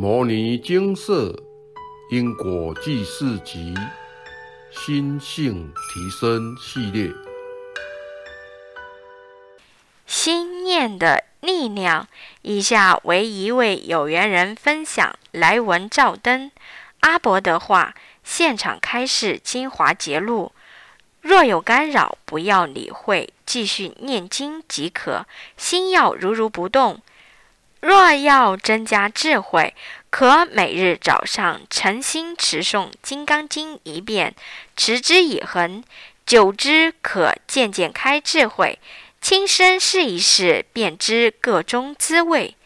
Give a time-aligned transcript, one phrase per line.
[0.00, 1.34] 摩尼精舍
[2.08, 3.74] 因果记事集
[4.70, 7.10] 心性提升系列，
[10.06, 12.06] 心念的力量。
[12.42, 16.52] 以下为一位有缘人分享来文照灯
[17.00, 20.52] 阿伯的话，现场开示精华节录。
[21.22, 25.26] 若有干扰，不要理会，继续念经即可，
[25.56, 27.02] 心要如如不动。
[27.80, 29.74] 若要增加智慧，
[30.10, 34.34] 可每日早上诚心持诵《金刚经》一遍，
[34.76, 35.84] 持之以恒，
[36.26, 38.78] 久之可渐渐开智慧，
[39.20, 42.56] 亲身试一试，便知各中滋味。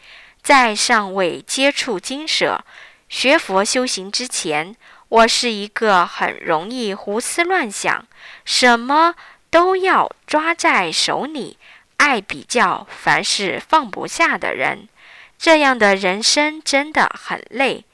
[0.41, 2.65] 在尚未接触经舍、
[3.07, 4.75] 学佛修行之前，
[5.09, 8.05] 我是一个很容易胡思乱想，
[8.43, 9.15] 什么
[9.49, 11.57] 都要抓在手里，
[11.97, 14.89] 爱比较，凡事放不下的人。
[15.37, 17.85] 这样的人生真的很累，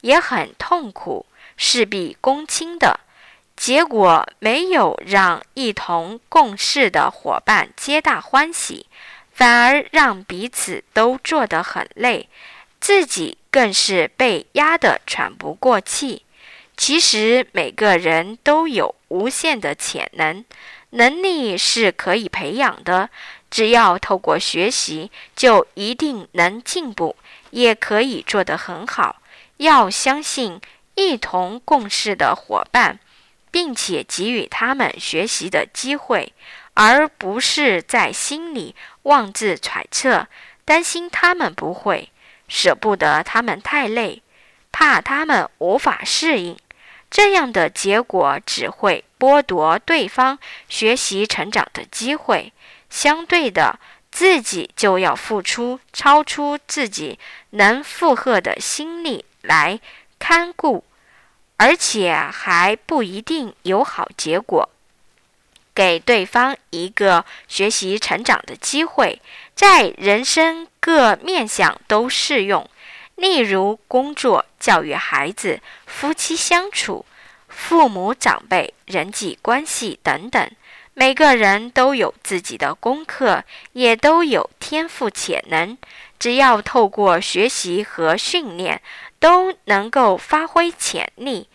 [0.00, 1.26] 也很痛苦，
[1.56, 3.00] 事必躬亲的。
[3.56, 8.86] 结果没有让一同共事的伙伴皆大欢喜，
[9.32, 12.28] 反而让彼此都做得很累，
[12.80, 16.22] 自己更是被压得喘不过气。
[16.76, 20.44] 其实每个人都有无限的潜能，
[20.90, 23.10] 能力是可以培养的。
[23.54, 27.14] 只要透过学习，就一定能进步，
[27.50, 29.22] 也可以做得很好。
[29.58, 30.60] 要相信
[30.96, 32.98] 一同共事的伙伴，
[33.52, 36.32] 并且给予他们学习的机会，
[36.74, 38.74] 而不是在心里
[39.04, 40.26] 妄自揣测，
[40.64, 42.10] 担心他们不会，
[42.48, 44.20] 舍不得他们太累，
[44.72, 46.58] 怕他们无法适应。
[47.08, 50.36] 这样的结果只会剥夺对方
[50.68, 52.52] 学习成长的机会。
[52.94, 53.80] 相对的，
[54.12, 57.18] 自己就要付出超出自己
[57.50, 59.80] 能负荷的心力来
[60.20, 60.84] 看顾，
[61.56, 64.70] 而且还不一定有好结果。
[65.74, 69.20] 给对方一个学习成长的机会，
[69.56, 72.70] 在人生各面向都适用。
[73.16, 77.04] 例如工作、教育孩子、夫妻相处、
[77.48, 80.48] 父母长辈、人际关系等等。
[80.96, 85.76] 每个人都有自己的功课，也都有天赋潜能。
[86.20, 88.80] 只要透过学习和训练，
[89.18, 91.48] 都能够发挥潜力，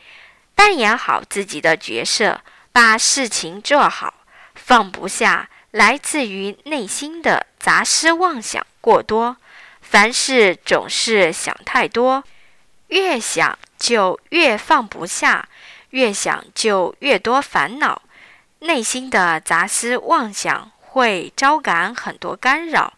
[0.53, 2.41] 扮演好自己的角色，
[2.71, 4.13] 把事情做好。
[4.55, 9.37] 放不下来自于内心的杂思妄想过多，
[9.81, 12.23] 凡事总是想太多，
[12.89, 15.47] 越想就越放不下，
[15.91, 18.01] 越想就越多烦恼。
[18.59, 22.93] 内心的杂思妄想会招感很多干扰。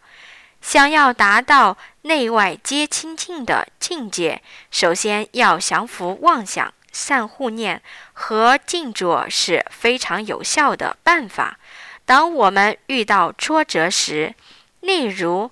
[0.60, 11.58] 想要达到内外皆清净的境界，首先要降服妄想，善护念和静坐是非常有效的办法。
[12.04, 14.34] 当我们遇到挫折时，
[14.80, 15.50] 例如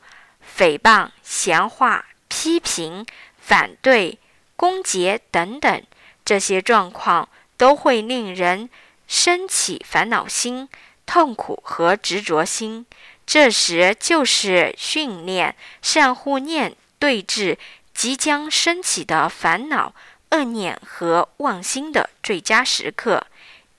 [0.56, 3.06] 诽谤、闲话、批评、
[3.38, 4.18] 反对、
[4.56, 5.82] 攻讦等等，
[6.24, 8.68] 这些状况都会令人。
[9.10, 10.68] 升起烦恼心、
[11.04, 12.86] 痛苦和执着心，
[13.26, 17.58] 这时就是训练善护念对治
[17.92, 19.92] 即将升起的烦恼、
[20.30, 23.26] 恶念和妄心的最佳时刻。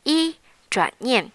[0.03, 0.36] 一
[0.69, 1.31] 转念，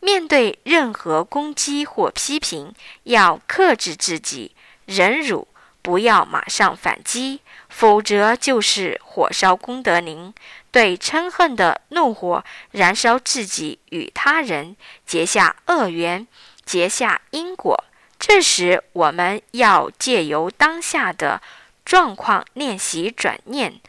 [0.00, 4.56] 面对任何攻击或批评，要克制自己，
[4.86, 5.46] 忍辱，
[5.82, 10.32] 不要马上反击，否则就是火烧功德林。
[10.74, 12.42] 对嗔恨的怒火
[12.72, 14.74] 燃烧自己与他人，
[15.06, 16.26] 结下恶缘，
[16.64, 17.84] 结下因果。
[18.18, 21.40] 这时，我们要借由当下的
[21.84, 23.80] 状况练习转念。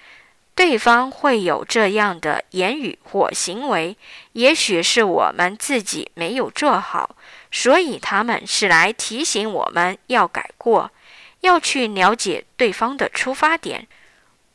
[0.54, 3.98] 对方会有这样的言语或行为，
[4.34, 7.16] 也许是我们自己没有做好，
[7.50, 10.92] 所以他们是来提醒我们要改过，
[11.40, 13.88] 要去了解对方的出发点。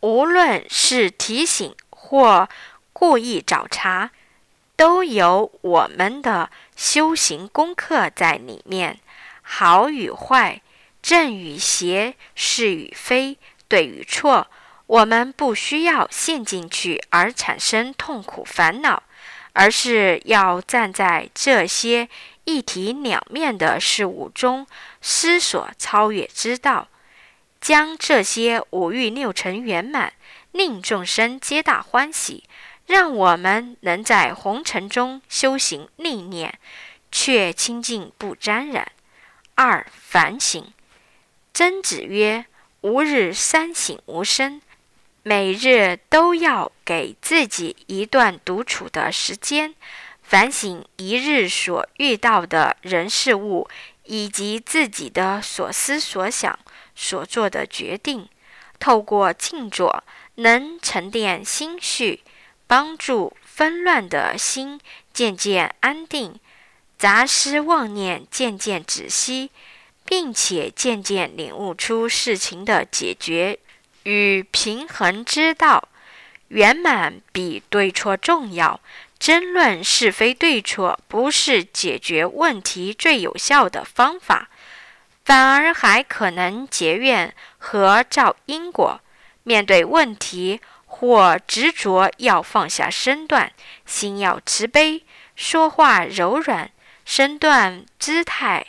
[0.02, 1.74] 无论是提醒。
[2.10, 2.48] 或
[2.92, 4.10] 故意找茬，
[4.74, 8.98] 都有我们的修行功课在里面。
[9.42, 10.60] 好与坏，
[11.00, 14.48] 正与邪，是与非，对与错，
[14.88, 19.04] 我们不需要陷进去而产生痛苦烦恼，
[19.52, 22.08] 而是要站在这些
[22.42, 24.66] 一体两面的事物中
[25.00, 26.88] 思索超越之道，
[27.60, 30.12] 将这些五欲六尘圆满。
[30.52, 32.44] 令众生皆大欢喜，
[32.86, 36.58] 让我们能在红尘中修行历练，
[37.12, 38.90] 却清净不沾染。
[39.54, 40.72] 二反省。
[41.52, 42.46] 曾子曰
[42.82, 44.62] ：“吾日三省吾身：
[45.22, 49.74] 每日都要给自己一段独处的时间，
[50.22, 53.68] 反省一日所遇到的人事物，
[54.04, 56.58] 以及自己的所思所想、
[56.94, 58.28] 所做的决定。
[58.80, 60.02] 透过静坐，
[60.36, 62.20] 能沉淀心绪，
[62.66, 64.80] 帮助纷乱的心
[65.12, 66.40] 渐渐安定，
[66.98, 69.50] 杂思妄念渐渐止息，
[70.04, 73.58] 并且渐渐领悟出事情的解决。
[74.04, 75.88] 与平衡之道，
[76.48, 78.80] 圆满比对错重要。
[79.18, 84.48] 争论是非对错，不是解决问题最有效的方法，
[85.30, 89.00] 反而还可能结怨和造因果。
[89.44, 93.52] 面对问题或执着，要放下身段，
[93.86, 95.04] 心要慈悲，
[95.36, 96.72] 说话柔软，
[97.04, 98.66] 身段姿态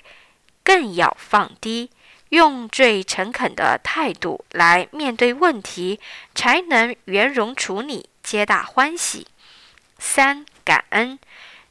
[0.64, 1.90] 更要放低。
[2.30, 6.00] 用最诚恳的态度来面对问题，
[6.36, 9.26] 才能圆融处理，皆大欢喜。
[9.98, 11.18] 三、感恩，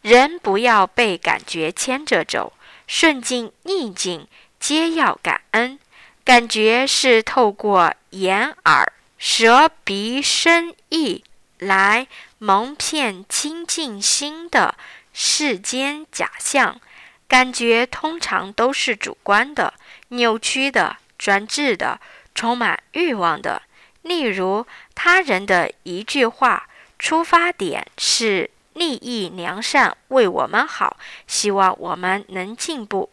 [0.03, 2.53] 人不要被感觉牵着走，
[2.89, 4.27] 顺境逆境
[4.61, 5.81] 皆要感恩。
[6.23, 11.25] 感觉是透过眼、耳、舌、鼻、身、意
[11.59, 12.07] 来
[12.39, 14.77] 蒙骗清净心的
[15.13, 16.81] 世间假象。
[17.27, 19.75] 感觉通常都是主观的。
[20.09, 22.01] 扭曲的、专制的、
[22.35, 23.63] 充满欲望的。
[24.03, 26.69] 例如，他人的一句话，
[26.99, 30.97] 出发点是利益良善，为我们好，
[31.27, 33.11] 希望我们能进步，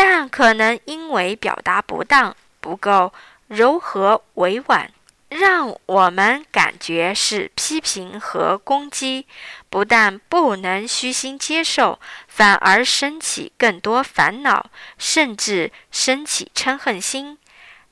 [0.00, 3.12] 但可能因为表达不当、不够
[3.48, 4.92] 柔和委婉，
[5.28, 9.26] 让我们感觉是批评和攻击。
[9.68, 11.98] 不但不能虚心接受，
[12.28, 17.36] 反而升起更多烦恼，甚至升起嗔恨心。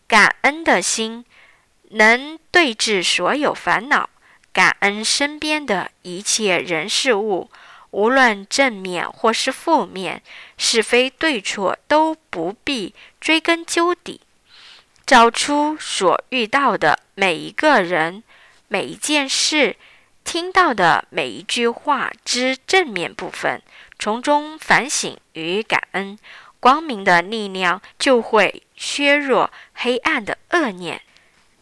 [0.07, 1.25] 感恩的心
[1.91, 4.09] 能对治所有烦恼，
[4.53, 7.51] 感恩身边的一切人事物，
[7.97, 10.23] 无论正面或是负面，
[10.59, 14.21] 是非对错都不必追根究底，
[15.07, 18.23] 找出所遇到的每一个人、
[18.69, 19.77] 每一件事。
[20.25, 23.63] 听到的每一句话之正面部分，
[23.99, 26.19] 从中反省与感恩，
[26.61, 31.01] 光明的力量就会削弱黑暗的恶念。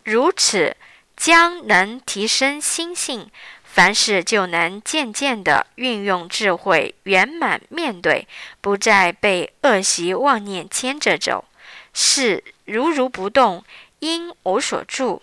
[0.02, 0.76] 如此，
[1.16, 3.30] 将能提升心性，
[3.74, 8.28] 凡事就能渐渐地运用智慧，圆满面对，
[8.60, 11.44] 不再被恶习妄念牵着走。
[11.92, 13.64] 事如如不动，
[13.98, 15.20] 因无所住。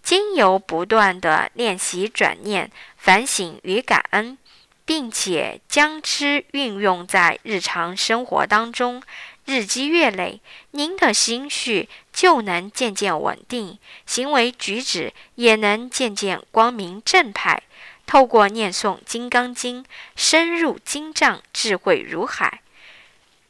[0.00, 4.38] 经由不断的练习转念、反省与感恩，
[4.84, 9.02] 并且将之运用在日常生活当中，
[9.44, 10.40] 日积月累，
[10.70, 17.60] 您的心绪就能渐渐稳定，行为举止也能渐渐光明正派。
[18.08, 19.84] 透过念诵《金刚经》，
[20.16, 22.62] 深入经藏，智慧如海，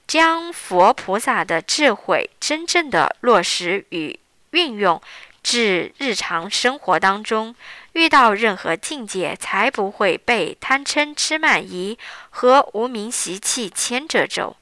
[0.08, 4.18] 将佛菩萨的智慧真正的落实与
[4.50, 5.00] 运用。
[5.44, 7.54] 至日常生活当中，
[7.92, 11.96] 遇到任何境界，才不会被贪嗔痴慢疑
[12.28, 14.56] 和无名习气牵着走。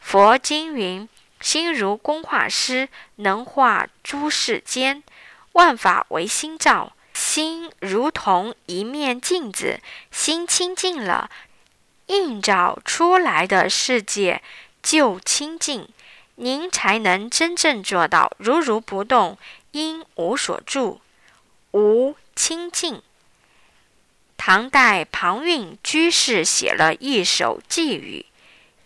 [0.00, 1.06] 佛经云
[1.40, 5.02] ：“心如工画师，能画诸世间。
[5.52, 9.80] 万法唯心造，心如同一面镜子，
[10.10, 11.30] 心清净了，
[12.08, 14.42] 映照出来的世界
[14.82, 15.88] 就清净。
[16.34, 19.38] 您才能真正做到如如不动。”
[19.72, 21.00] 因无所住，
[21.72, 23.02] 无清净。
[24.38, 28.24] 唐代庞蕴居士写了一首寄语：“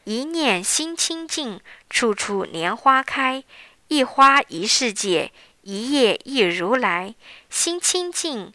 [0.03, 3.43] 一念心清净，处处莲花开；
[3.87, 5.31] 一花一世界，
[5.63, 7.15] 一叶一如来。
[7.49, 8.53] 心清净，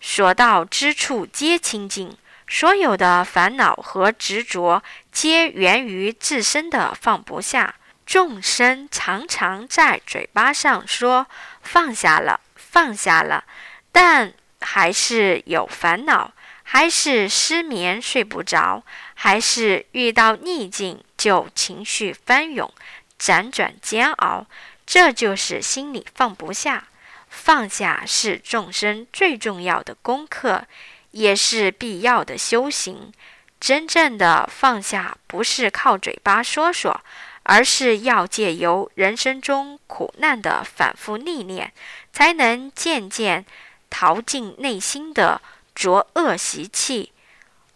[0.00, 2.16] 所到之处皆清净。
[2.46, 7.74] 所有的烦恼和执着，皆源于自身的放不下。
[8.06, 11.26] 众生常常在嘴巴上说。”
[11.60, 13.44] 放下了，放下了，
[13.92, 22.72] 但还是有烦恼，还是失眠睡不着，还是遇到逆境就情绪翻涌，
[23.20, 24.46] 辗转煎熬。
[24.88, 26.88] 这就是心里放不下。
[27.28, 30.64] 放下是众生最重要的功课，
[31.10, 33.12] 也是必要的修行。
[33.60, 37.02] 真正的放下，不是靠嘴巴说说。
[37.42, 41.72] 而是要借由人生中苦难的反复历练，
[42.12, 43.44] 才能渐渐
[43.88, 45.40] 淘尽内心的
[45.74, 47.12] 浊恶习气，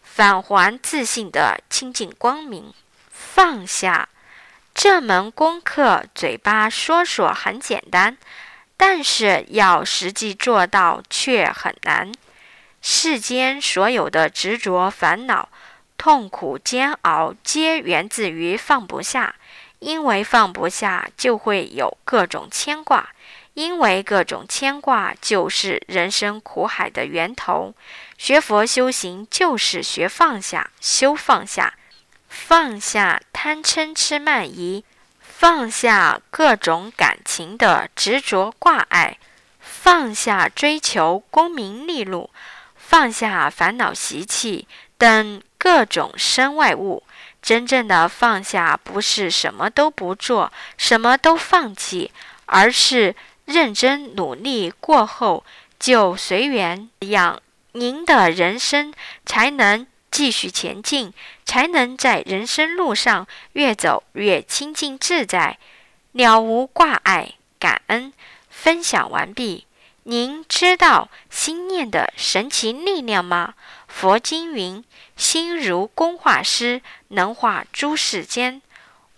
[0.02, 2.74] 返还自信的清净光明。
[3.10, 4.10] 放下
[4.74, 8.16] 这门功课，嘴巴说说很简单，
[8.76, 12.12] 但是要实际做到却很难。
[12.80, 15.48] 世间所有的执着、烦恼、
[15.96, 19.34] 痛苦、煎熬，皆源自于放不下。
[19.78, 23.04] 因为放不下，就会有各种牵挂；
[23.54, 27.74] 因为各种牵挂，就是人生苦海的源头。
[28.16, 31.74] 学佛修行，就是学放下，修放下，
[32.34, 34.82] 放下贪嗔痴慢疑，
[35.20, 39.18] 放下各种感情的执着挂碍，
[39.60, 42.30] 放下追求功名利禄，
[42.74, 47.02] 放下烦恼习气等各种身外物。
[47.42, 52.10] 真正的放下，不是什么都不做，什么都放弃，
[52.46, 55.44] 而是认真努力过后
[55.78, 58.94] 就随缘，这样您的人生
[59.26, 61.12] 才能继续前进，
[61.44, 65.58] 才能在人生路上越走越清净自在，
[66.12, 67.32] 了无挂碍。
[67.58, 68.12] 感恩
[68.50, 69.66] 分享完毕。
[70.04, 73.54] 您知道心念的神奇力量吗？
[73.88, 74.84] 佛经云
[75.16, 78.60] ：“心如工画师，能画诸世间。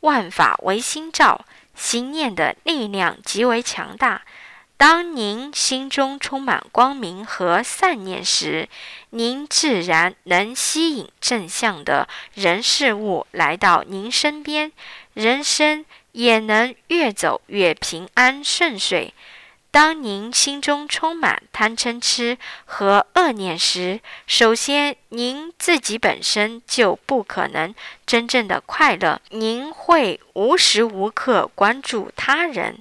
[0.00, 4.22] 万法唯心造。”心念的力量极为强大。
[4.76, 8.68] 当您心中充满光明和善念时，
[9.10, 14.72] 您自然能吸引正向的人事物来到您身边，
[15.14, 19.14] 人生也能越走越平安顺遂。
[19.70, 27.74] 当您心中充满贪嗔痴和恶念时，首先您自己本身就不可能
[28.06, 29.20] 真正的快乐。
[29.30, 32.78] 您会无时无刻关注他人，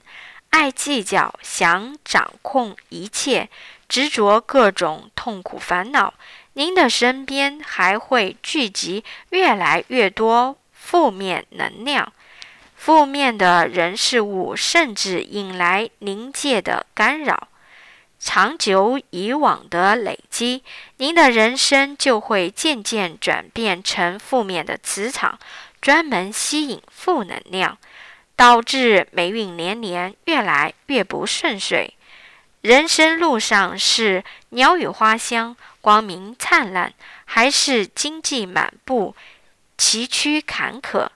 [0.53, 3.50] 爱计较，想掌控一切，
[3.89, 6.13] 执着各种痛苦烦恼。
[6.53, 12.13] 您的身边还会聚集越来越多负面能量。
[12.75, 17.48] 负面的人事物，甚至引来灵界的干扰，
[18.19, 20.63] 长久以往的累积，
[20.98, 25.39] 您的人生就会渐渐转变成负面的磁场，
[25.81, 27.75] 专门吸引负能量，
[28.43, 31.93] 导致霉运连连，越来越不顺遂。
[32.59, 39.15] 人生路上是鸟语花香、光明灿烂，还是荆棘满布、
[39.77, 41.07] 崎岖坎坷？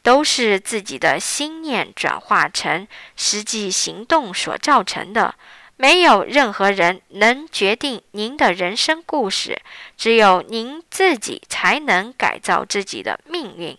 [0.00, 5.34] 都是自己的心念转化成实际行动所造成的。
[5.76, 9.60] 没有任何人能决定您的人生故事，
[9.98, 13.76] 只有您自己才能改造自己的命运，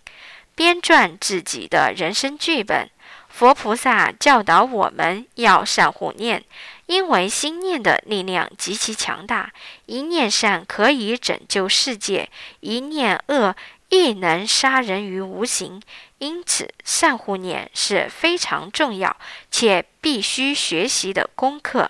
[0.62, 2.88] 编撰自己的人生剧本。
[3.30, 6.44] 佛菩萨教导我们要善护念，
[6.86, 9.52] 因为心念的力量极其强大。
[9.88, 13.56] 一念善可以拯救世界，一念恶
[13.90, 15.82] 亦能杀人于无形。
[16.20, 19.18] 因此，善护念是非常重要
[19.50, 21.90] 且必须学习的功课。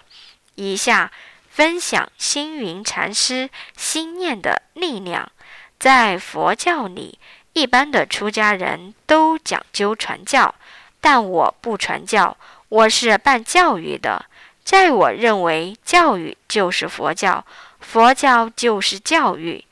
[0.55, 1.11] 以下
[1.49, 5.29] 分享星云禅师心念的力量。
[5.77, 7.17] 在佛教里，
[7.53, 10.53] 一般的出家人都讲究传教，
[10.99, 12.37] 但我不传教，
[12.69, 14.25] 我是办教育的。
[14.63, 17.45] 在我认为，教育就是佛教，
[17.79, 19.65] 佛教就是教育，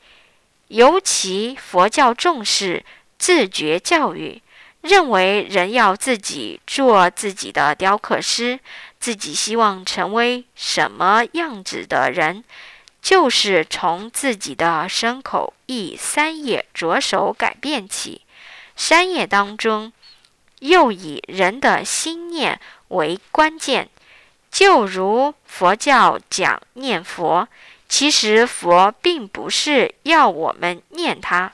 [0.68, 2.84] 尤其佛教重视
[3.18, 4.42] 自觉教育。
[4.82, 8.58] 认为人要自己做自己的雕刻师，
[8.98, 12.42] 自己希望成为什么样子的人，
[13.02, 18.22] 就是从自己的身口意三业着手改变起。
[18.76, 19.92] 三业当中，
[20.60, 23.88] 又以人的心念为关键。
[24.50, 27.48] 就如佛教讲念佛，
[27.88, 31.52] 其实佛并不是要我们念他。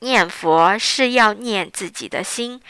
[0.00, 2.60] 念佛是要念自己的心，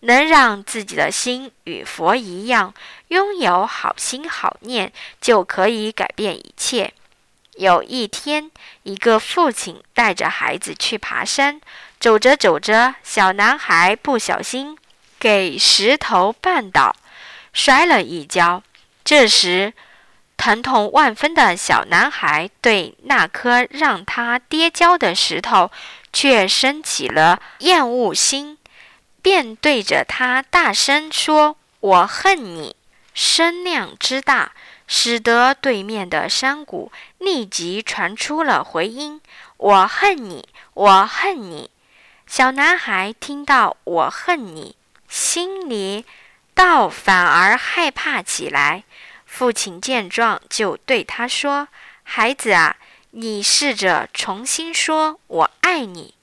[0.00, 2.72] 能让自己的心与佛一样，
[3.08, 6.92] 拥有好心好念，就可以改变一切。
[7.56, 8.50] 有一天，
[8.84, 11.60] 一个父亲带着孩子去爬山，
[11.98, 14.76] 走着走着，小男孩不小心
[15.18, 16.94] 给石头绊倒，
[17.52, 18.62] 摔了一跤。
[19.04, 19.72] 这时，
[20.36, 25.70] 疼痛万分的小男孩对那颗让他跌跤的石头。
[26.12, 28.56] 却升起了厌恶心，
[29.20, 32.74] 便对着他大声说：“我恨你！”
[33.12, 34.52] 声量之大，
[34.86, 39.20] 使得对面的山谷立即传出了回音
[39.58, 40.48] ：“我恨你！
[40.74, 41.70] 我恨你！”
[42.26, 44.76] 小男孩听到“我恨你”，
[45.08, 46.04] 心里
[46.54, 48.84] 倒反而害怕起来。
[49.24, 51.68] 父亲见状，就对他说
[52.02, 52.76] ：“孩子啊！”
[53.12, 56.14] 你试着重新说“我爱你”。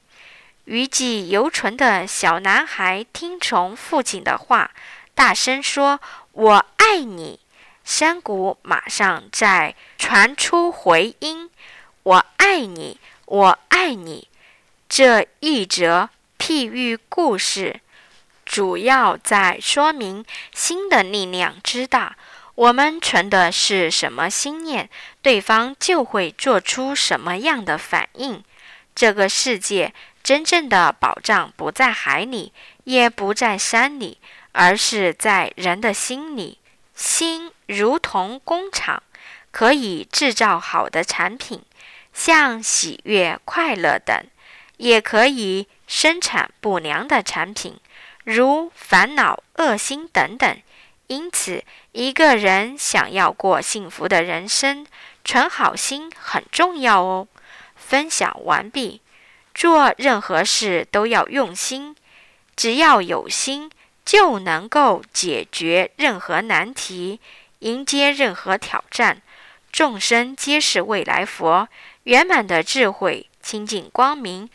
[0.65, 4.71] 余悸犹存的小男孩听从父亲的话，
[5.15, 5.99] 大声说
[6.31, 7.39] “我爱你”，
[7.83, 11.49] 山谷马上在传出回音
[12.03, 14.27] ：“我爱你，我爱你。”
[14.87, 17.81] 这一则譬喻故事，
[18.45, 20.23] 主要在说明
[20.53, 22.15] 心的力量之大。
[22.55, 24.89] 我们存的是什么心念，
[25.23, 28.43] 对方就会做出什么样的反应。
[28.93, 34.19] 这个世界真正的宝藏不在海里，也不在山里，
[34.51, 36.59] 而是在人的心里。
[37.03, 39.03] 心如同工厂，
[39.51, 41.61] 可以制造好的产品，
[42.13, 44.23] 像喜悦、快乐等；
[44.77, 47.77] 也可以生产不良的产品，
[48.23, 50.57] 如烦恼、恶心等等。
[51.07, 54.87] 因此，一个人想要过幸福的人生，
[55.25, 57.27] 存好心很重要哦。
[57.75, 59.01] 分享完毕。
[59.53, 61.97] 做任何事都要用心，
[62.55, 63.69] 只要有心，
[64.05, 67.19] 就能够解决任何难题，
[67.59, 69.21] 迎接任何挑战。
[69.71, 71.67] 众生皆是未来佛，
[72.03, 74.49] 圆满的智慧、清净光明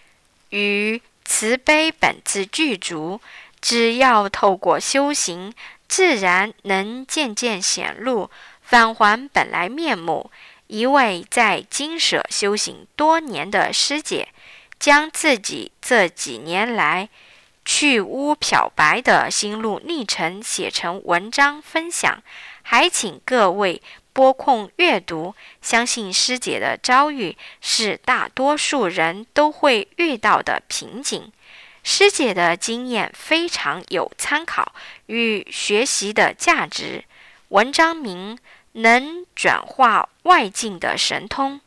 [0.50, 3.20] 与慈悲本自具足。
[3.60, 5.54] 只要透过修行。
[5.88, 10.30] 自然能渐渐显露，返还本来面目。
[10.66, 14.28] 一位在金舍修行多年的师姐，
[14.78, 17.08] 将自己这几年来
[17.70, 22.22] 去污漂白的心路历程写成文章分享，
[22.62, 23.82] 还请各位
[24.14, 25.34] 拨空阅读。
[25.60, 31.30] 相信师姐的遭遇是大多数人都会遇到的瓶颈。
[31.84, 34.72] 师姐的经验非常有参考
[35.04, 37.04] 与学习的价值。
[37.48, 38.38] 文章名
[38.72, 41.60] 能转化外境的神通。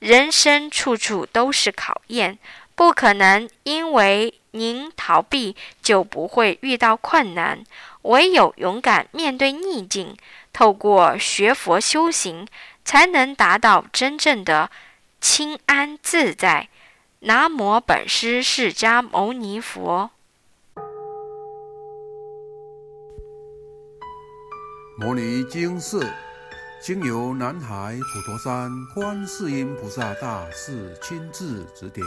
[0.00, 2.38] 人生处处都是考验，
[2.80, 7.62] 不可能因为您逃避就不会遇到困难。
[8.04, 10.16] 唯有勇敢面对逆境，
[10.50, 12.48] 透过学佛修行，
[12.82, 14.70] 才能达到真正的
[15.20, 16.70] 清安自在。
[17.18, 20.12] 南无本师释迦牟尼佛。
[24.96, 26.00] 摩尼经释
[26.82, 32.06] 经由南海普陀山观世音菩萨大士亲自指点，